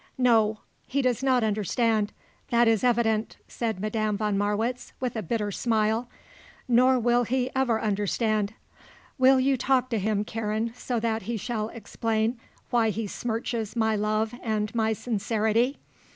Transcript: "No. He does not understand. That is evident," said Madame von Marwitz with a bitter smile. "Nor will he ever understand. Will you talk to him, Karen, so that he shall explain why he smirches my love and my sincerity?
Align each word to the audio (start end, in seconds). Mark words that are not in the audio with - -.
"No. 0.17 0.61
He 0.87 1.03
does 1.03 1.21
not 1.21 1.43
understand. 1.43 2.11
That 2.49 2.67
is 2.67 2.83
evident," 2.83 3.37
said 3.47 3.79
Madame 3.79 4.17
von 4.17 4.35
Marwitz 4.35 4.93
with 4.99 5.15
a 5.15 5.21
bitter 5.21 5.51
smile. 5.51 6.09
"Nor 6.67 6.97
will 6.97 7.23
he 7.23 7.51
ever 7.55 7.79
understand. 7.79 8.55
Will 9.19 9.39
you 9.39 9.57
talk 9.57 9.91
to 9.91 9.99
him, 9.99 10.25
Karen, 10.25 10.73
so 10.75 10.99
that 10.99 11.21
he 11.29 11.37
shall 11.37 11.69
explain 11.69 12.39
why 12.71 12.89
he 12.89 13.05
smirches 13.05 13.75
my 13.75 13.95
love 13.95 14.33
and 14.41 14.73
my 14.73 14.93
sincerity? 14.93 15.77